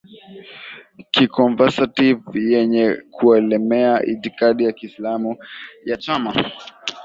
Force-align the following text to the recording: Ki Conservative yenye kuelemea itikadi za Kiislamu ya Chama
Ki 1.13 1.23
Conservative 1.35 2.21
yenye 2.53 2.97
kuelemea 3.13 4.05
itikadi 4.05 4.65
za 4.65 4.71
Kiislamu 4.71 5.37
ya 5.85 5.97
Chama 5.97 6.33